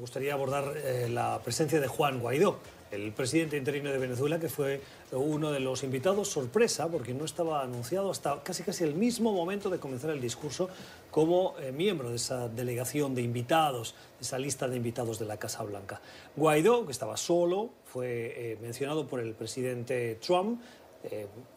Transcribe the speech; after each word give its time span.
gustaría 0.00 0.32
abordar 0.32 0.76
eh, 0.76 1.08
la 1.10 1.40
presencia 1.44 1.78
de 1.78 1.86
Juan 1.86 2.20
Guaidó, 2.20 2.58
el 2.90 3.12
presidente 3.12 3.56
interino 3.56 3.90
de 3.90 3.98
Venezuela, 3.98 4.40
que 4.40 4.48
fue 4.48 4.80
uno 5.12 5.52
de 5.52 5.60
los 5.60 5.84
invitados 5.84 6.28
sorpresa, 6.28 6.88
porque 6.88 7.14
no 7.14 7.24
estaba 7.24 7.62
anunciado 7.62 8.10
hasta 8.10 8.42
casi 8.42 8.64
casi 8.64 8.82
el 8.82 8.94
mismo 8.94 9.32
momento 9.32 9.70
de 9.70 9.78
comenzar 9.78 10.10
el 10.10 10.20
discurso 10.20 10.70
como 11.10 11.54
eh, 11.60 11.70
miembro 11.70 12.10
de 12.10 12.16
esa 12.16 12.48
delegación 12.48 13.14
de 13.14 13.22
invitados, 13.22 13.94
de 14.18 14.24
esa 14.24 14.38
lista 14.38 14.66
de 14.66 14.76
invitados 14.76 15.18
de 15.18 15.26
la 15.26 15.36
Casa 15.36 15.62
Blanca. 15.62 16.00
Guaidó, 16.34 16.86
que 16.86 16.92
estaba 16.92 17.16
solo, 17.16 17.70
fue 17.84 18.32
eh, 18.36 18.58
mencionado 18.60 19.06
por 19.06 19.20
el 19.20 19.34
presidente 19.34 20.16
Trump, 20.16 20.60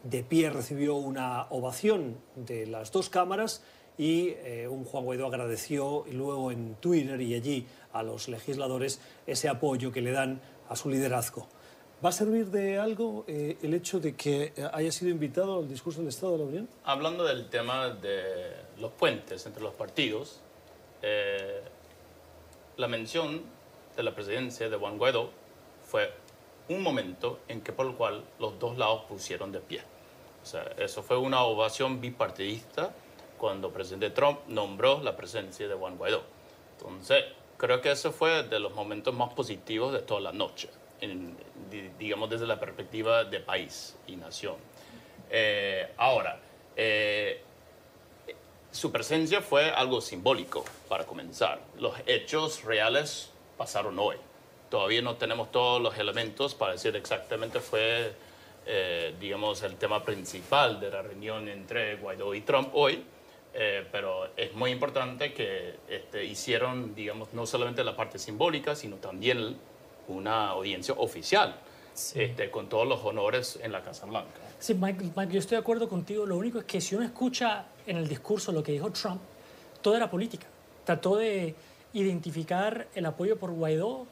de 0.04 0.22
pie 0.22 0.48
recibió 0.48 0.94
una 0.94 1.48
ovación 1.50 2.16
de 2.34 2.66
las 2.66 2.90
dos 2.92 3.10
cámaras 3.10 3.62
y 3.96 4.28
eh, 4.28 4.66
un 4.68 4.84
Juan 4.84 5.04
Guaidó 5.04 5.26
agradeció 5.26 6.04
luego 6.10 6.50
en 6.50 6.74
Twitter 6.76 7.20
y 7.20 7.34
allí 7.34 7.66
a 7.92 8.02
los 8.02 8.28
legisladores 8.28 9.00
ese 9.26 9.48
apoyo 9.48 9.92
que 9.92 10.00
le 10.00 10.10
dan 10.10 10.40
a 10.68 10.76
su 10.76 10.90
liderazgo. 10.90 11.46
¿Va 12.04 12.08
a 12.08 12.12
servir 12.12 12.46
de 12.46 12.78
algo 12.78 13.24
eh, 13.28 13.56
el 13.62 13.72
hecho 13.72 14.00
de 14.00 14.14
que 14.14 14.52
haya 14.72 14.92
sido 14.92 15.10
invitado 15.10 15.60
al 15.60 15.68
discurso 15.68 16.00
del 16.00 16.08
Estado 16.08 16.32
de 16.32 16.38
la 16.38 16.44
Unión? 16.44 16.68
Hablando 16.84 17.24
del 17.24 17.48
tema 17.48 17.88
de 17.88 18.22
los 18.78 18.92
puentes 18.92 19.46
entre 19.46 19.62
los 19.62 19.74
partidos, 19.74 20.40
eh, 21.00 21.62
la 22.76 22.88
mención 22.88 23.42
de 23.96 24.02
la 24.02 24.14
presidencia 24.14 24.68
de 24.68 24.76
Juan 24.76 24.98
Guaidó 24.98 25.30
fue 25.86 26.12
un 26.68 26.82
momento 26.82 27.38
en 27.48 27.60
que 27.60 27.72
por 27.72 27.86
el 27.86 27.94
cual 27.94 28.24
los 28.38 28.58
dos 28.58 28.76
lados 28.76 29.04
pusieron 29.08 29.52
de 29.52 29.60
pie. 29.60 29.82
O 30.42 30.46
sea, 30.46 30.62
eso 30.76 31.02
fue 31.02 31.16
una 31.16 31.42
ovación 31.44 32.00
bipartidista 32.00 32.92
cuando 33.38 33.68
el 33.68 33.72
presidente 33.74 34.10
Trump 34.10 34.40
nombró 34.48 35.02
la 35.02 35.16
presencia 35.16 35.68
de 35.68 35.74
Juan 35.74 35.96
Guaidó. 35.96 36.22
Entonces, 36.78 37.24
creo 37.56 37.80
que 37.80 37.90
ese 37.90 38.10
fue 38.10 38.42
de 38.44 38.58
los 38.58 38.74
momentos 38.74 39.14
más 39.14 39.32
positivos 39.32 39.92
de 39.92 40.00
toda 40.00 40.20
la 40.20 40.32
noche, 40.32 40.68
digamos 41.98 42.30
desde 42.30 42.46
la 42.46 42.58
perspectiva 42.58 43.24
de 43.24 43.40
país 43.40 43.96
y 44.06 44.16
nación. 44.16 44.56
Eh, 45.30 45.92
ahora, 45.96 46.38
eh, 46.76 47.40
su 48.70 48.90
presencia 48.90 49.40
fue 49.40 49.70
algo 49.70 50.00
simbólico 50.00 50.64
para 50.88 51.04
comenzar. 51.04 51.60
Los 51.78 51.94
hechos 52.06 52.64
reales 52.64 53.30
pasaron 53.56 53.98
hoy. 53.98 54.16
Todavía 54.68 55.02
no 55.02 55.14
tenemos 55.14 55.52
todos 55.52 55.80
los 55.80 55.96
elementos 55.96 56.54
para 56.54 56.72
decir 56.72 56.96
exactamente 56.96 57.60
fue, 57.60 58.12
eh, 58.66 59.14
digamos, 59.20 59.62
el 59.62 59.76
tema 59.76 60.04
principal 60.04 60.80
de 60.80 60.90
la 60.90 61.02
reunión 61.02 61.48
entre 61.48 61.96
Guaidó 61.96 62.34
y 62.34 62.40
Trump 62.40 62.70
hoy, 62.74 63.04
eh, 63.54 63.86
pero 63.92 64.30
es 64.36 64.52
muy 64.54 64.72
importante 64.72 65.32
que 65.32 65.76
este, 65.88 66.24
hicieron, 66.24 66.94
digamos, 66.94 67.32
no 67.32 67.46
solamente 67.46 67.84
la 67.84 67.94
parte 67.94 68.18
simbólica, 68.18 68.74
sino 68.74 68.96
también 68.96 69.56
una 70.08 70.48
audiencia 70.48 70.94
oficial, 70.98 71.56
este, 72.14 72.50
con 72.50 72.68
todos 72.68 72.86
los 72.86 73.04
honores 73.04 73.58
en 73.62 73.70
la 73.70 73.82
Casa 73.82 74.06
Blanca. 74.06 74.40
Sí, 74.58 74.74
Mike, 74.74 75.12
yo 75.30 75.38
estoy 75.38 75.56
de 75.56 75.60
acuerdo 75.60 75.88
contigo. 75.88 76.26
Lo 76.26 76.36
único 76.36 76.58
es 76.58 76.64
que 76.64 76.80
si 76.80 76.96
uno 76.96 77.04
escucha 77.04 77.66
en 77.86 77.96
el 77.96 78.08
discurso 78.08 78.50
lo 78.50 78.62
que 78.62 78.72
dijo 78.72 78.90
Trump, 78.90 79.20
todo 79.80 79.96
era 79.96 80.10
política. 80.10 80.46
Trató 80.84 81.16
de 81.16 81.54
identificar 81.92 82.88
el 82.94 83.06
apoyo 83.06 83.38
por 83.38 83.52
Guaidó 83.52 84.06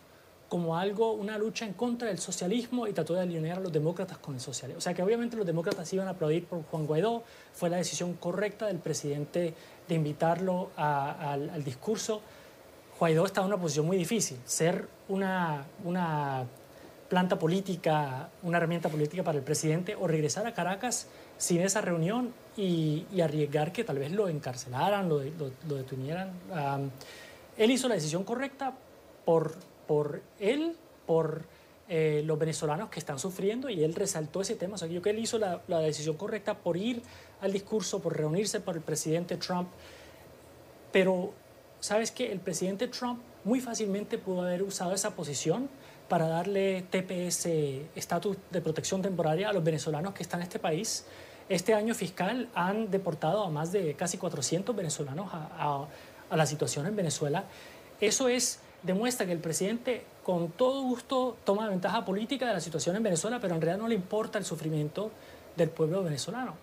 como 0.53 0.77
algo, 0.77 1.12
una 1.12 1.39
lucha 1.39 1.64
en 1.64 1.72
contra 1.72 2.08
del 2.08 2.19
socialismo 2.19 2.86
y 2.86 2.92
trató 2.92 3.14
de 3.14 3.22
alinear 3.22 3.56
a 3.56 3.61
los 3.62 3.72
demócratas 3.72 4.19
con 4.19 4.34
el 4.34 4.41
socialismo. 4.42 4.77
O 4.77 4.81
sea 4.83 4.92
que 4.92 5.03
obviamente 5.03 5.34
los 5.34 5.47
demócratas 5.47 5.91
iban 5.95 6.08
a 6.08 6.11
aplaudir 6.11 6.45
por 6.45 6.62
Juan 6.64 6.84
Guaidó, 6.86 7.25
fue 7.55 7.70
la 7.70 7.78
decisión 7.78 8.12
correcta 8.17 8.67
del 8.67 8.78
presidente 8.78 9.55
de 9.89 9.95
invitarlo 9.95 10.69
al, 10.77 11.64
discurso. 11.64 12.20
Guaidó 12.98 13.25
está 13.25 13.41
en 13.41 13.47
una 13.47 13.56
posición 13.56 13.86
muy 13.86 13.97
difícil, 13.97 14.36
ser 14.45 14.86
una, 15.08 15.64
una 15.84 16.45
planta 17.08 17.39
política, 17.39 18.28
una 18.42 18.58
herramienta 18.58 18.91
política 18.91 19.25
para 19.25 19.39
el 19.39 19.45
presidente 19.45 19.97
o 19.97 20.06
regresar 20.06 20.47
a 20.47 20.53
Caracas 20.53 21.06
sin 21.39 21.62
esa 21.62 21.80
reunión 21.80 22.35
y, 22.58 23.07
arriesgar 23.23 23.73
que 23.73 23.85
tal 23.85 23.98
vez 23.98 24.12
lo 24.12 24.29
encarcelaran, 24.29 25.08
lo, 25.08 25.23
lo, 25.67 25.77
detuvieran. 25.77 26.30
él 27.57 27.70
hizo 27.70 27.89
la 27.89 27.95
decisión 27.95 28.23
correcta 28.23 28.74
por 29.24 29.71
por 29.86 30.22
él, 30.38 30.76
por 31.06 31.44
eh, 31.88 32.22
los 32.24 32.38
venezolanos 32.38 32.88
que 32.88 32.98
están 32.98 33.18
sufriendo 33.18 33.68
y 33.68 33.84
él 33.84 33.94
resaltó 33.94 34.40
ese 34.40 34.54
tema. 34.54 34.76
O 34.76 34.78
sea, 34.78 34.88
yo 34.88 35.02
creo 35.02 35.02
que 35.02 35.10
él 35.10 35.18
hizo 35.18 35.38
la, 35.38 35.60
decisión 35.80 36.16
correcta 36.16 36.56
por 36.56 36.76
ir 36.76 37.02
al 37.40 37.52
discurso, 37.52 38.00
por 38.00 38.16
reunirse 38.16 38.62
con 38.62 38.76
el 38.76 38.82
presidente 38.82 39.36
Trump. 39.36 39.68
Pero, 40.90 41.32
¿sabes 41.80 42.10
qué? 42.10 42.32
El 42.32 42.40
presidente 42.40 42.88
Trump 42.88 43.20
muy 43.44 43.60
fácilmente 43.60 44.16
pudo 44.16 44.42
haber 44.42 44.62
usado 44.62 44.94
esa 44.94 45.14
posición 45.14 45.68
para 46.08 46.28
darle 46.28 46.82
TPS, 46.82 47.46
estatus 47.94 48.38
de 48.50 48.60
protección 48.60 49.02
temporaria, 49.02 49.48
a 49.48 49.52
los 49.52 49.64
venezolanos 49.64 50.14
que 50.14 50.22
están 50.22 50.40
en 50.40 50.44
este 50.44 50.58
país. 50.58 51.04
Este 51.48 51.74
año 51.74 51.94
fiscal 51.94 52.48
han 52.54 52.90
deportado 52.90 53.44
a 53.44 53.50
más 53.50 53.72
de 53.72 53.94
casi 53.94 54.16
400 54.16 54.74
venezolanos 54.74 55.28
a, 55.32 55.86
a 56.30 56.36
la 56.36 56.46
situación 56.46 56.86
en 56.86 56.96
Venezuela. 56.96 57.44
Eso 58.00 58.28
es 58.28 58.60
demuestra 58.82 59.26
que 59.26 59.32
el 59.32 59.38
presidente 59.38 60.04
con 60.22 60.50
todo 60.50 60.82
gusto 60.82 61.36
toma 61.44 61.68
ventaja 61.68 62.04
política 62.04 62.46
de 62.46 62.54
la 62.54 62.60
situación 62.60 62.96
en 62.96 63.02
Venezuela, 63.02 63.40
pero 63.40 63.54
en 63.54 63.60
realidad 63.60 63.82
no 63.82 63.88
le 63.88 63.94
importa 63.94 64.38
el 64.38 64.44
sufrimiento 64.44 65.10
del 65.56 65.70
pueblo 65.70 66.02
venezolano. 66.02 66.54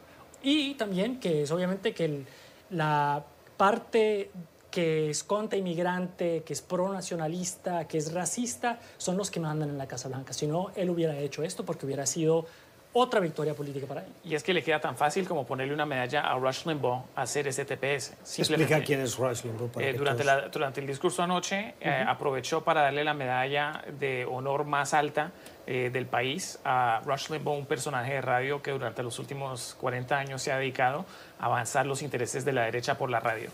Y 0.41 0.75
también 0.75 1.19
que 1.19 1.43
es 1.43 1.51
obviamente 1.51 1.93
que 1.93 2.23
la 2.69 3.23
parte 3.57 4.31
que 4.71 5.09
es 5.09 5.23
contra 5.23 5.57
inmigrante, 5.57 6.43
que 6.45 6.53
es 6.53 6.61
pro-nacionalista, 6.61 7.87
que 7.87 7.97
es 7.97 8.13
racista, 8.13 8.79
son 8.97 9.17
los 9.17 9.31
que 9.31 9.39
mandan 9.39 9.69
en 9.69 9.77
la 9.77 9.87
Casa 9.87 10.09
Blanca. 10.09 10.31
Si 10.31 10.47
no, 10.47 10.71
él 10.75 10.89
hubiera 10.89 11.17
hecho 11.17 11.43
esto 11.43 11.65
porque 11.65 11.85
hubiera 11.85 12.05
sido 12.05 12.45
otra 12.93 13.19
victoria 13.19 13.53
política 13.53 13.85
para 13.85 14.01
él. 14.01 14.07
Y 14.23 14.33
es 14.33 14.41
que 14.41 14.53
le 14.53 14.63
queda 14.63 14.79
tan 14.79 14.97
fácil 14.97 15.27
como 15.27 15.45
ponerle 15.45 15.73
una 15.73 15.85
medalla 15.85 16.21
a 16.21 16.37
Rush 16.37 16.65
Limbaugh 16.65 17.05
a 17.15 17.21
hacer 17.21 17.47
ese 17.47 17.63
TPS. 17.63 18.13
Explica 18.39 18.81
quién 18.81 19.01
es 19.01 19.15
Rush 19.17 19.43
Limbaugh. 19.43 19.69
Eh, 19.79 19.93
durante, 19.93 20.23
durante 20.51 20.81
el 20.81 20.87
discurso 20.87 21.21
anoche 21.21 21.75
eh, 21.79 22.03
aprovechó 22.07 22.63
para 22.63 22.81
darle 22.81 23.03
la 23.03 23.13
medalla 23.13 23.83
de 23.99 24.25
honor 24.25 24.65
más 24.65 24.95
alta 24.95 25.31
eh, 25.67 25.91
del 25.93 26.07
país 26.07 26.59
a 26.65 27.01
Rush 27.05 27.29
Limbaugh, 27.29 27.57
un 27.57 27.67
personaje 27.67 28.13
de 28.13 28.21
radio 28.21 28.61
que 28.61 28.71
durante 28.71 29.03
los 29.03 29.19
últimos 29.19 29.75
40 29.79 30.17
años 30.17 30.41
se 30.41 30.51
ha 30.51 30.57
dedicado 30.57 31.05
a 31.39 31.45
avanzar 31.45 31.85
los 31.85 32.01
intereses 32.01 32.43
de 32.43 32.53
la 32.53 32.63
derecha 32.63 32.97
por 32.97 33.11
la 33.11 33.19
radio. 33.19 33.51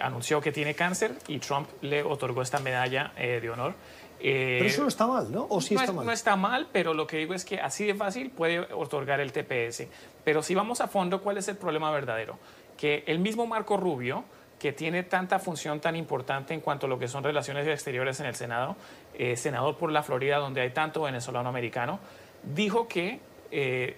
anunció 0.00 0.40
que 0.40 0.52
tiene 0.52 0.74
cáncer 0.74 1.12
y 1.26 1.40
Trump 1.40 1.68
le 1.82 2.04
otorgó 2.04 2.42
esta 2.42 2.60
medalla 2.60 3.12
de 3.16 3.50
honor. 3.50 3.74
Eh, 4.26 4.56
pero 4.58 4.70
eso 4.70 4.82
no 4.82 4.88
está 4.88 5.06
mal, 5.06 5.30
¿no? 5.30 5.46
¿O 5.50 5.60
sí 5.60 5.74
no 5.74 5.80
está 5.80 5.92
mal? 5.92 6.06
No 6.06 6.12
está 6.12 6.34
mal, 6.36 6.68
pero 6.72 6.94
lo 6.94 7.06
que 7.06 7.18
digo 7.18 7.34
es 7.34 7.44
que 7.44 7.60
así 7.60 7.84
de 7.84 7.94
fácil 7.94 8.30
puede 8.30 8.58
otorgar 8.72 9.20
el 9.20 9.32
TPS. 9.32 9.86
Pero 10.24 10.42
si 10.42 10.54
vamos 10.54 10.80
a 10.80 10.88
fondo, 10.88 11.20
¿cuál 11.20 11.36
es 11.36 11.46
el 11.48 11.56
problema 11.56 11.90
verdadero? 11.90 12.38
Que 12.78 13.04
el 13.06 13.18
mismo 13.18 13.46
Marco 13.46 13.76
Rubio, 13.76 14.24
que 14.58 14.72
tiene 14.72 15.02
tanta 15.02 15.38
función 15.38 15.78
tan 15.78 15.94
importante 15.94 16.54
en 16.54 16.62
cuanto 16.62 16.86
a 16.86 16.88
lo 16.88 16.98
que 16.98 17.06
son 17.06 17.22
relaciones 17.22 17.68
exteriores 17.68 18.18
en 18.20 18.24
el 18.24 18.34
Senado, 18.34 18.76
eh, 19.12 19.36
senador 19.36 19.76
por 19.76 19.92
la 19.92 20.02
Florida, 20.02 20.38
donde 20.38 20.62
hay 20.62 20.70
tanto 20.70 21.02
venezolano 21.02 21.50
americano, 21.50 22.00
dijo 22.42 22.88
que 22.88 23.20
eh, 23.50 23.94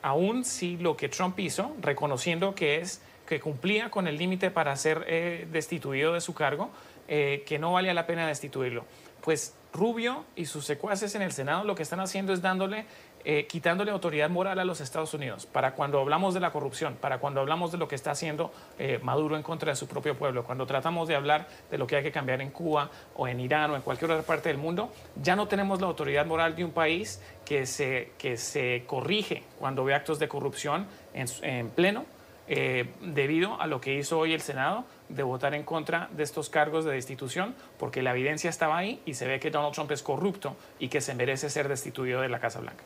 aún 0.00 0.46
si 0.46 0.78
lo 0.78 0.96
que 0.96 1.10
Trump 1.10 1.38
hizo, 1.38 1.76
reconociendo 1.82 2.54
que 2.54 2.78
es 2.78 3.02
que 3.26 3.40
cumplía 3.40 3.90
con 3.90 4.08
el 4.08 4.16
límite 4.16 4.50
para 4.50 4.74
ser 4.74 5.06
destituido 5.52 6.14
de 6.14 6.20
su 6.20 6.34
cargo, 6.34 6.70
que 7.10 7.58
no 7.58 7.72
valía 7.72 7.92
la 7.92 8.06
pena 8.06 8.26
destituirlo. 8.28 8.84
Pues 9.20 9.54
Rubio 9.72 10.24
y 10.34 10.46
sus 10.46 10.64
secuaces 10.64 11.14
en 11.14 11.22
el 11.22 11.32
Senado 11.32 11.64
lo 11.64 11.74
que 11.74 11.82
están 11.82 12.00
haciendo 12.00 12.32
es 12.32 12.42
dándole, 12.42 12.86
eh, 13.24 13.46
quitándole 13.46 13.92
autoridad 13.92 14.28
moral 14.28 14.58
a 14.58 14.64
los 14.64 14.80
Estados 14.80 15.14
Unidos 15.14 15.46
para 15.46 15.74
cuando 15.74 16.00
hablamos 16.00 16.34
de 16.34 16.40
la 16.40 16.50
corrupción, 16.50 16.96
para 17.00 17.18
cuando 17.18 17.40
hablamos 17.40 17.70
de 17.70 17.78
lo 17.78 17.86
que 17.86 17.94
está 17.94 18.10
haciendo 18.10 18.52
eh, 18.78 18.98
Maduro 19.02 19.36
en 19.36 19.42
contra 19.42 19.70
de 19.70 19.76
su 19.76 19.86
propio 19.86 20.16
pueblo, 20.16 20.44
cuando 20.44 20.66
tratamos 20.66 21.06
de 21.06 21.14
hablar 21.14 21.46
de 21.70 21.78
lo 21.78 21.86
que 21.86 21.96
hay 21.96 22.02
que 22.02 22.10
cambiar 22.10 22.40
en 22.40 22.50
Cuba 22.50 22.90
o 23.14 23.28
en 23.28 23.38
Irán 23.38 23.70
o 23.70 23.76
en 23.76 23.82
cualquier 23.82 24.10
otra 24.10 24.24
parte 24.24 24.48
del 24.48 24.58
mundo, 24.58 24.92
ya 25.22 25.36
no 25.36 25.46
tenemos 25.46 25.80
la 25.80 25.86
autoridad 25.86 26.26
moral 26.26 26.56
de 26.56 26.64
un 26.64 26.72
país 26.72 27.22
que 27.44 27.66
se, 27.66 28.12
que 28.18 28.36
se 28.36 28.84
corrige 28.86 29.44
cuando 29.58 29.84
ve 29.84 29.94
actos 29.94 30.18
de 30.18 30.28
corrupción 30.28 30.86
en 31.14 31.70
pleno 31.70 32.04
eh, 32.52 32.90
debido 33.00 33.60
a 33.60 33.68
lo 33.68 33.80
que 33.80 33.94
hizo 33.94 34.18
hoy 34.18 34.32
el 34.32 34.40
Senado 34.40 34.84
de 35.10 35.22
votar 35.22 35.54
en 35.54 35.64
contra 35.64 36.08
de 36.12 36.22
estos 36.22 36.48
cargos 36.48 36.84
de 36.84 36.92
destitución, 36.92 37.54
porque 37.78 38.02
la 38.02 38.12
evidencia 38.12 38.48
estaba 38.48 38.78
ahí 38.78 39.00
y 39.04 39.14
se 39.14 39.26
ve 39.26 39.40
que 39.40 39.50
Donald 39.50 39.74
Trump 39.74 39.90
es 39.90 40.02
corrupto 40.02 40.56
y 40.78 40.88
que 40.88 41.00
se 41.00 41.14
merece 41.14 41.50
ser 41.50 41.68
destituido 41.68 42.20
de 42.20 42.28
la 42.28 42.40
Casa 42.40 42.60
Blanca. 42.60 42.84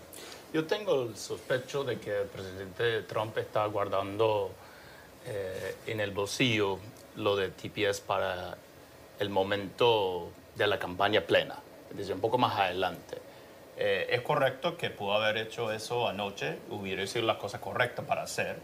Yo 0.53 0.67
tengo 0.67 1.03
el 1.03 1.17
sospecho 1.17 1.85
de 1.85 1.99
que 1.99 2.23
el 2.23 2.29
presidente 2.29 3.03
Trump 3.03 3.37
está 3.38 3.67
guardando 3.67 4.53
eh, 5.26 5.76
en 5.87 6.00
el 6.00 6.12
bolsillo 6.12 6.79
lo 7.17 7.37
de 7.37 7.50
TPS 7.50 8.00
para 8.00 8.56
el 9.19 9.31
momento 9.31 10.31
de 10.55 10.67
la 10.67 10.79
campaña 10.79 11.23
plena, 11.23 11.56
desde 11.91 12.15
un 12.15 12.21
poco 12.21 12.38
más 12.38 12.59
adelante. 12.59 13.19
Eh, 13.76 14.06
es 14.11 14.21
correcto 14.21 14.76
que 14.76 14.91
pudo 14.91 15.15
haber 15.15 15.38
hecho 15.38 15.73
eso 15.73 16.09
anoche, 16.09 16.59
hubiera 16.71 17.06
sido 17.06 17.26
la 17.26 17.38
cosa 17.38 17.61
correcta 17.61 18.03
para 18.03 18.23
hacer 18.23 18.56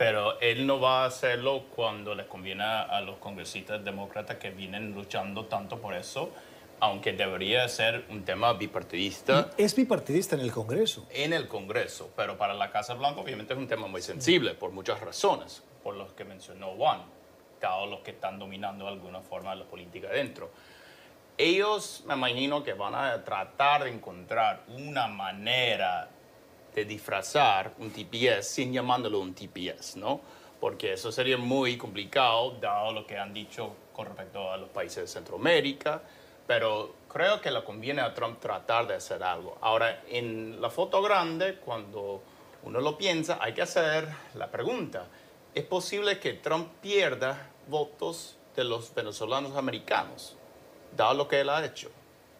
pero 0.00 0.40
él 0.40 0.66
no 0.66 0.80
va 0.80 1.02
a 1.02 1.08
hacerlo 1.08 1.64
cuando 1.76 2.14
les 2.14 2.24
conviene 2.24 2.64
a 2.64 3.02
los 3.02 3.18
congresistas 3.18 3.84
demócratas 3.84 4.38
que 4.38 4.48
vienen 4.48 4.94
luchando 4.94 5.44
tanto 5.44 5.78
por 5.78 5.92
eso, 5.92 6.30
aunque 6.80 7.12
debería 7.12 7.68
ser 7.68 8.06
un 8.08 8.24
tema 8.24 8.54
bipartidista. 8.54 9.50
Es 9.58 9.76
bipartidista 9.76 10.36
en 10.36 10.40
el 10.40 10.52
Congreso. 10.52 11.06
En 11.10 11.34
el 11.34 11.46
Congreso, 11.46 12.14
pero 12.16 12.38
para 12.38 12.54
la 12.54 12.70
Casa 12.70 12.94
Blanca 12.94 13.20
obviamente 13.20 13.52
es 13.52 13.58
un 13.58 13.68
tema 13.68 13.88
muy 13.88 14.00
sensible 14.00 14.54
por 14.54 14.70
muchas 14.70 14.98
razones, 15.00 15.62
por 15.82 15.94
los 15.96 16.14
que 16.14 16.24
mencionó 16.24 16.68
Juan, 16.76 17.02
todos 17.60 17.90
los 17.90 18.00
que 18.00 18.12
están 18.12 18.38
dominando 18.38 18.86
de 18.86 18.92
alguna 18.92 19.20
forma 19.20 19.54
la 19.54 19.66
política 19.66 20.08
dentro. 20.08 20.48
Ellos 21.36 22.04
me 22.06 22.14
imagino 22.14 22.64
que 22.64 22.72
van 22.72 22.94
a 22.94 23.22
tratar 23.22 23.84
de 23.84 23.90
encontrar 23.90 24.62
una 24.68 25.08
manera 25.08 26.08
de 26.74 26.84
disfrazar 26.84 27.72
un 27.78 27.90
TPS 27.90 28.46
sin 28.46 28.72
llamándolo 28.72 29.20
un 29.20 29.34
TPS, 29.34 29.96
¿no? 29.96 30.20
Porque 30.60 30.92
eso 30.92 31.10
sería 31.10 31.36
muy 31.36 31.76
complicado, 31.76 32.56
dado 32.60 32.92
lo 32.92 33.06
que 33.06 33.16
han 33.16 33.32
dicho 33.32 33.74
con 33.92 34.06
respecto 34.06 34.50
a 34.50 34.56
los 34.56 34.68
países 34.68 35.04
de 35.04 35.08
Centroamérica, 35.08 36.02
pero 36.46 36.94
creo 37.08 37.40
que 37.40 37.50
le 37.50 37.62
conviene 37.64 38.02
a 38.02 38.12
Trump 38.12 38.40
tratar 38.40 38.86
de 38.86 38.94
hacer 38.94 39.22
algo. 39.22 39.56
Ahora, 39.60 40.02
en 40.08 40.60
la 40.60 40.68
foto 40.70 41.00
grande, 41.00 41.56
cuando 41.56 42.22
uno 42.62 42.80
lo 42.80 42.98
piensa, 42.98 43.38
hay 43.40 43.54
que 43.54 43.62
hacer 43.62 44.08
la 44.34 44.50
pregunta, 44.50 45.06
¿es 45.54 45.64
posible 45.64 46.18
que 46.18 46.34
Trump 46.34 46.68
pierda 46.82 47.50
votos 47.68 48.36
de 48.56 48.64
los 48.64 48.92
venezolanos 48.94 49.56
americanos, 49.56 50.36
dado 50.96 51.14
lo 51.14 51.28
que 51.28 51.40
él 51.40 51.48
ha 51.50 51.64
hecho? 51.64 51.90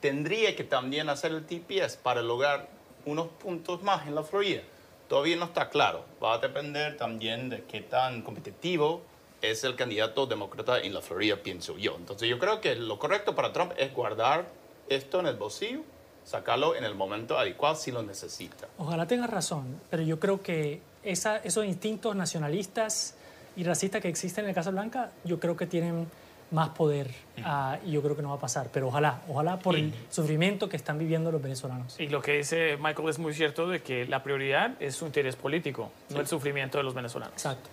Tendría 0.00 0.56
que 0.56 0.64
también 0.64 1.08
hacer 1.08 1.32
el 1.32 1.46
TPS 1.46 1.96
para 1.96 2.22
lograr 2.22 2.68
unos 3.06 3.28
puntos 3.28 3.82
más 3.82 4.06
en 4.06 4.14
la 4.14 4.22
Florida. 4.22 4.62
Todavía 5.08 5.36
no 5.36 5.46
está 5.46 5.68
claro. 5.68 6.04
Va 6.22 6.34
a 6.34 6.38
depender 6.38 6.96
también 6.96 7.48
de 7.48 7.64
qué 7.64 7.80
tan 7.80 8.22
competitivo 8.22 9.02
es 9.42 9.64
el 9.64 9.74
candidato 9.74 10.26
demócrata 10.26 10.80
en 10.80 10.94
la 10.94 11.00
Florida, 11.00 11.36
pienso 11.36 11.76
yo. 11.78 11.96
Entonces 11.96 12.28
yo 12.28 12.38
creo 12.38 12.60
que 12.60 12.74
lo 12.76 12.98
correcto 12.98 13.34
para 13.34 13.52
Trump 13.52 13.72
es 13.76 13.92
guardar 13.94 14.46
esto 14.88 15.20
en 15.20 15.26
el 15.26 15.36
bolsillo, 15.36 15.80
sacarlo 16.24 16.76
en 16.76 16.84
el 16.84 16.94
momento 16.94 17.38
adecuado 17.38 17.74
si 17.74 17.90
lo 17.90 18.02
necesita. 18.02 18.68
Ojalá 18.78 19.06
tenga 19.06 19.26
razón, 19.26 19.80
pero 19.90 20.02
yo 20.02 20.20
creo 20.20 20.42
que 20.42 20.80
esa, 21.02 21.38
esos 21.38 21.64
instintos 21.64 22.14
nacionalistas 22.14 23.14
y 23.56 23.64
racistas 23.64 24.00
que 24.02 24.08
existen 24.08 24.44
en 24.44 24.48
la 24.50 24.54
Casa 24.54 24.70
Blanca, 24.70 25.12
yo 25.24 25.40
creo 25.40 25.56
que 25.56 25.66
tienen 25.66 26.06
más 26.50 26.70
poder 26.70 27.10
uh, 27.38 27.86
y 27.86 27.92
yo 27.92 28.02
creo 28.02 28.16
que 28.16 28.22
no 28.22 28.30
va 28.30 28.36
a 28.36 28.40
pasar. 28.40 28.70
Pero 28.72 28.88
ojalá, 28.88 29.22
ojalá 29.28 29.58
por 29.58 29.76
el 29.76 29.92
sufrimiento 30.10 30.68
que 30.68 30.76
están 30.76 30.98
viviendo 30.98 31.30
los 31.30 31.42
venezolanos. 31.42 31.98
Y 31.98 32.08
lo 32.08 32.22
que 32.22 32.38
dice 32.38 32.76
Michael 32.80 33.08
es 33.08 33.18
muy 33.18 33.34
cierto 33.34 33.68
de 33.68 33.82
que 33.82 34.06
la 34.06 34.22
prioridad 34.22 34.74
es 34.80 34.96
su 34.96 35.06
interés 35.06 35.36
político, 35.36 35.90
sí. 36.08 36.14
no 36.14 36.20
el 36.20 36.26
sufrimiento 36.26 36.78
de 36.78 36.84
los 36.84 36.94
venezolanos. 36.94 37.34
Exacto. 37.34 37.70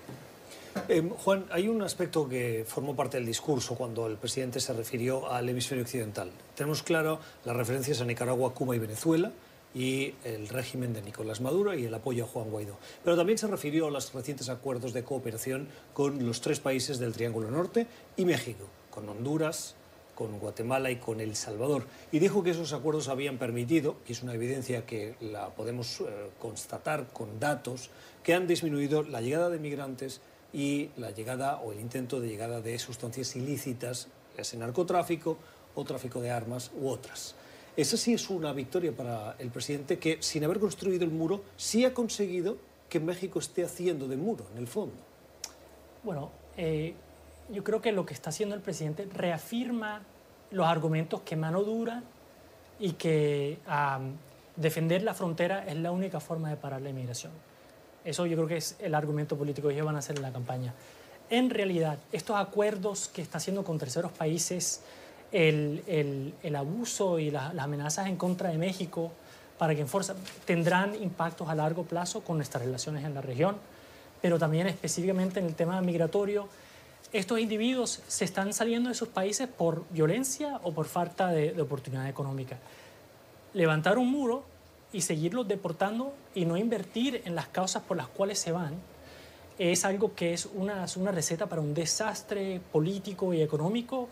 Eh, 0.90 1.10
Juan, 1.24 1.46
hay 1.52 1.68
un 1.68 1.82
aspecto 1.82 2.30
que 2.30 2.64
formó 2.68 2.96
parte 2.96 3.18
del 3.18 3.26
discurso 3.26 3.76
cuando 3.76 4.06
el 4.06 4.18
presidente 4.18 4.60
se 4.60 4.74
refirió 4.74 5.32
al 5.32 5.50
hemisferio 5.50 5.84
occidental. 5.84 6.30
Tenemos 6.56 6.84
claro 6.84 7.20
las 7.46 7.56
referencias 7.56 8.00
a 8.02 8.06
Nicaragua, 8.06 8.54
Cuba 8.54 8.76
y 8.76 8.80
Venezuela 8.80 9.32
y 9.74 10.14
el 10.24 10.48
régimen 10.48 10.94
de 10.94 11.02
Nicolás 11.02 11.42
Maduro 11.42 11.74
y 11.74 11.86
el 11.86 11.94
apoyo 11.94 12.24
a 12.24 12.28
Juan 12.28 12.50
Guaidó. 12.50 12.78
Pero 13.04 13.16
también 13.16 13.38
se 13.38 13.48
refirió 13.48 13.88
a 13.88 13.92
los 13.92 14.14
recientes 14.14 14.50
acuerdos 14.50 14.94
de 14.94 15.04
cooperación 15.04 15.68
con 15.94 16.26
los 16.26 16.42
tres 16.42 16.60
países 16.60 17.00
del 17.00 17.14
Triángulo 17.14 17.52
Norte 17.52 17.88
y 18.16 18.26
México, 18.26 18.66
con 18.90 19.08
Honduras, 19.10 19.76
con 20.18 20.40
Guatemala 20.40 20.90
y 20.90 20.96
con 20.96 21.22
El 21.22 21.36
Salvador. 21.36 21.86
Y 22.12 22.18
dijo 22.18 22.44
que 22.44 22.50
esos 22.50 22.74
acuerdos 22.74 23.08
habían 23.08 23.38
permitido, 23.38 23.98
y 24.08 24.14
es 24.14 24.24
una 24.24 24.34
evidencia 24.34 24.84
que 24.84 25.16
la 25.22 25.50
podemos 25.50 26.02
eh, 26.02 26.06
constatar 26.40 27.08
con 27.14 27.40
datos, 27.40 27.92
que 28.24 28.34
han 28.34 28.48
disminuido 28.48 29.04
la 29.04 29.22
llegada 29.22 29.50
de 29.50 29.60
migrantes 29.60 30.22
y 30.52 30.90
la 30.98 31.12
llegada 31.12 31.58
o 31.58 31.72
el 31.72 31.80
intento 31.80 32.20
de 32.20 32.30
llegada 32.30 32.62
de 32.62 32.80
sustancias 32.80 33.36
ilícitas, 33.36 34.08
ya 34.36 34.44
sea 34.44 34.60
narcotráfico 34.60 35.38
o 35.76 35.84
tráfico 35.84 36.20
de 36.20 36.32
armas 36.32 36.72
u 36.76 36.90
otras. 36.90 37.36
Esa 37.78 37.96
sí 37.96 38.12
es 38.12 38.30
una 38.32 38.54
victoria 38.54 38.92
para 38.92 39.36
el 39.38 39.52
presidente 39.52 40.00
que, 40.00 40.18
sin 40.20 40.44
haber 40.44 40.60
construido 40.60 41.06
el 41.06 41.12
muro, 41.12 41.44
sí 41.58 41.86
ha 41.86 41.94
conseguido 41.94 42.58
que 42.90 43.00
México 43.00 43.38
esté 43.38 43.64
haciendo 43.64 44.08
de 44.08 44.18
muro, 44.18 44.48
en 44.52 44.58
el 44.58 44.68
fondo. 44.68 44.96
Bueno, 46.04 46.32
eh, 46.58 46.96
yo 47.52 47.64
creo 47.64 47.80
que 47.80 47.92
lo 47.92 48.04
que 48.04 48.16
está 48.16 48.32
haciendo 48.32 48.56
el 48.56 48.62
presidente 48.62 49.08
reafirma 49.14 50.02
los 50.50 50.66
argumentos 50.66 51.22
que 51.22 51.36
mano 51.36 51.64
dura 51.64 52.02
y 52.80 52.94
que 52.94 53.60
defender 54.56 55.04
la 55.04 55.14
frontera 55.14 55.66
es 55.68 55.76
la 55.76 55.92
única 55.92 56.20
forma 56.20 56.50
de 56.50 56.58
parar 56.58 56.82
la 56.82 56.90
inmigración. 56.90 57.32
Eso 58.04 58.26
yo 58.26 58.38
creo 58.38 58.48
que 58.48 58.58
es 58.58 58.76
el 58.80 58.96
argumento 58.96 59.38
político 59.38 59.68
que 59.68 59.76
ellos 59.76 59.86
van 59.86 59.98
a 59.98 60.00
hacer 60.00 60.16
en 60.16 60.24
la 60.24 60.32
campaña. 60.32 60.74
En 61.30 61.52
realidad, 61.52 62.00
estos 62.12 62.38
acuerdos 62.38 63.08
que 63.10 63.22
está 63.22 63.38
haciendo 63.38 63.64
con 63.64 63.78
terceros 63.78 64.12
países, 64.14 64.82
el, 65.32 66.34
el, 66.42 66.56
abuso 66.56 67.20
y 67.20 67.32
la, 67.32 67.54
las 67.54 67.66
amenazas 67.66 68.08
en 68.08 68.16
contra 68.16 68.50
de 68.50 68.58
México 68.58 69.12
para 69.58 69.74
que 69.74 69.82
enforza, 69.82 70.16
tendrán 70.46 70.96
impactos 71.02 71.50
a 71.50 71.56
largo 71.56 71.84
plazo 71.84 72.22
con 72.22 72.38
nuestras 72.38 72.64
relaciones 72.64 73.04
en 73.04 73.14
la 73.14 73.22
región, 73.22 73.58
pero 74.22 74.38
también 74.38 74.68
específicamente 74.68 75.40
en 75.40 75.48
el 75.48 75.56
tema 75.56 75.82
migratorio. 75.82 76.48
Estos 77.12 77.40
individuos 77.40 78.02
se 78.08 78.26
están 78.26 78.54
saliendo 78.54 78.90
de 78.90 78.96
sus 78.96 79.08
países 79.08 79.48
por 79.48 79.86
violencia 79.90 80.60
o 80.64 80.74
por 80.74 80.86
falta 80.86 81.30
de, 81.30 81.60
oportunidad 81.62 82.08
económica. 82.08 82.58
Levantar 83.54 83.98
un 83.98 84.12
muro 84.12 84.44
y 84.94 85.02
seguirlos 85.02 85.48
deportando 85.48 86.14
y 86.36 86.46
no 86.46 86.58
invertir 86.58 87.22
en 87.26 87.36
las 87.36 87.48
causas 87.48 87.84
por 87.84 87.98
las 87.98 88.08
cuales 88.08 88.40
se 88.40 88.52
van 88.52 88.76
es 89.58 89.86
algo 89.86 90.14
que 90.14 90.34
es 90.34 90.48
una, 90.54 90.86
una 90.98 91.12
receta 91.12 91.48
para 91.48 91.62
un 91.62 91.74
desastre 91.74 92.62
político 92.72 93.34
y 93.34 93.42
económico 93.42 94.08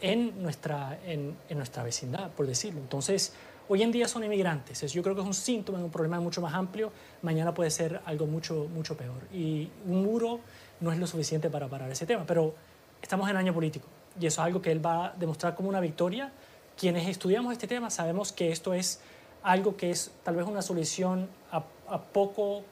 en 0.00 0.42
nuestra, 0.42 0.98
en, 1.06 1.36
en, 1.48 1.56
nuestra 1.56 1.82
vecindad, 1.82 2.30
por 2.30 2.46
decirlo. 2.46 2.80
Entonces, 2.80 3.32
hoy 3.68 3.82
en 3.82 3.92
día 3.92 4.08
son 4.08 4.24
inmigrantes. 4.24 4.80
Yo 4.92 5.02
creo 5.02 5.14
que 5.14 5.20
es 5.20 5.26
un 5.26 5.34
síntoma 5.34 5.78
de 5.78 5.84
un 5.84 5.90
problema 5.90 6.20
mucho 6.20 6.40
más 6.40 6.54
amplio. 6.54 6.92
Mañana 7.22 7.52
puede 7.52 7.70
ser 7.70 8.00
algo 8.04 8.26
mucho, 8.26 8.68
mucho 8.72 8.96
peor. 8.96 9.22
Y 9.32 9.70
un 9.86 10.04
muro 10.04 10.40
no 10.80 10.92
es 10.92 10.98
lo 10.98 11.06
suficiente 11.06 11.50
para 11.50 11.68
parar 11.68 11.90
ese 11.90 12.06
tema. 12.06 12.24
Pero 12.26 12.54
estamos 13.02 13.28
en 13.28 13.36
año 13.36 13.52
político 13.52 13.86
y 14.20 14.26
eso 14.26 14.40
es 14.40 14.46
algo 14.46 14.60
que 14.60 14.72
él 14.72 14.84
va 14.84 15.06
a 15.06 15.12
demostrar 15.12 15.54
como 15.54 15.68
una 15.68 15.80
victoria. 15.80 16.32
Quienes 16.76 17.08
estudiamos 17.08 17.52
este 17.52 17.66
tema 17.66 17.90
sabemos 17.90 18.32
que 18.32 18.50
esto 18.50 18.74
es 18.74 19.00
algo 19.42 19.76
que 19.76 19.90
es 19.90 20.10
tal 20.24 20.36
vez 20.36 20.46
una 20.46 20.62
solución 20.62 21.28
a, 21.52 21.64
a 21.88 22.00
poco, 22.00 22.62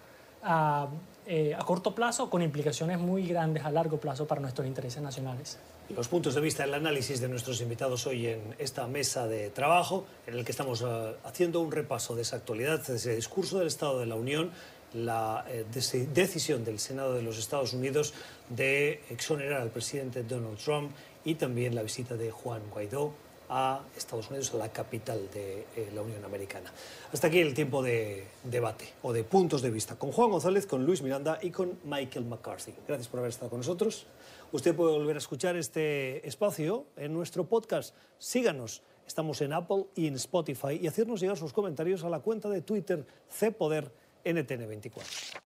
a, 0.42 0.88
eh, 1.26 1.54
a 1.54 1.64
corto 1.64 1.94
plazo, 1.94 2.28
con 2.30 2.42
implicaciones 2.42 2.98
muy 2.98 3.26
grandes 3.26 3.64
a 3.64 3.70
largo 3.70 3.98
plazo 3.98 4.26
para 4.26 4.40
nuestros 4.40 4.66
intereses 4.66 5.02
nacionales. 5.02 5.58
Los 5.94 6.08
puntos 6.08 6.34
de 6.34 6.40
vista, 6.40 6.64
el 6.64 6.74
análisis 6.74 7.20
de 7.20 7.28
nuestros 7.28 7.60
invitados 7.60 8.08
hoy 8.08 8.26
en 8.26 8.56
esta 8.58 8.88
mesa 8.88 9.28
de 9.28 9.50
trabajo, 9.50 10.04
en 10.26 10.34
el 10.34 10.44
que 10.44 10.50
estamos 10.50 10.82
uh, 10.82 11.14
haciendo 11.22 11.60
un 11.60 11.70
repaso 11.70 12.16
de 12.16 12.22
esa 12.22 12.36
actualidad, 12.36 12.84
de 12.84 12.96
ese 12.96 13.14
discurso 13.14 13.58
del 13.58 13.68
Estado 13.68 14.00
de 14.00 14.06
la 14.06 14.16
Unión, 14.16 14.50
la 14.94 15.44
eh, 15.48 15.64
decisión 16.12 16.64
del 16.64 16.80
Senado 16.80 17.14
de 17.14 17.22
los 17.22 17.38
Estados 17.38 17.72
Unidos 17.72 18.14
de 18.48 19.00
exonerar 19.10 19.60
al 19.60 19.70
presidente 19.70 20.24
Donald 20.24 20.58
Trump 20.58 20.90
y 21.24 21.36
también 21.36 21.76
la 21.76 21.82
visita 21.82 22.16
de 22.16 22.32
Juan 22.32 22.62
Guaidó 22.68 23.12
a 23.48 23.80
Estados 23.96 24.28
Unidos, 24.30 24.52
a 24.54 24.56
la 24.56 24.70
capital 24.70 25.28
de 25.32 25.66
eh, 25.76 25.90
la 25.94 26.02
Unión 26.02 26.24
Americana. 26.24 26.72
Hasta 27.12 27.28
aquí 27.28 27.40
el 27.40 27.54
tiempo 27.54 27.82
de 27.82 28.24
debate 28.44 28.88
o 29.02 29.12
de 29.12 29.24
puntos 29.24 29.62
de 29.62 29.70
vista 29.70 29.96
con 29.96 30.12
Juan 30.12 30.30
González, 30.30 30.66
con 30.66 30.84
Luis 30.84 31.02
Miranda 31.02 31.38
y 31.42 31.50
con 31.50 31.78
Michael 31.84 32.26
McCarthy. 32.26 32.74
Gracias 32.86 33.08
por 33.08 33.20
haber 33.20 33.30
estado 33.30 33.50
con 33.50 33.60
nosotros. 33.60 34.06
Usted 34.52 34.74
puede 34.74 34.92
volver 34.92 35.16
a 35.16 35.18
escuchar 35.18 35.56
este 35.56 36.26
espacio 36.26 36.86
en 36.96 37.12
nuestro 37.12 37.44
podcast. 37.44 37.94
Síganos. 38.18 38.82
Estamos 39.06 39.40
en 39.40 39.52
Apple 39.52 39.86
y 39.94 40.08
en 40.08 40.14
Spotify 40.16 40.80
y 40.80 40.88
hacernos 40.88 41.20
llegar 41.20 41.36
sus 41.36 41.52
comentarios 41.52 42.02
a 42.02 42.08
la 42.08 42.20
cuenta 42.20 42.48
de 42.48 42.60
Twitter 42.60 43.06
CPoder 43.28 43.92
NTN24. 44.24 45.40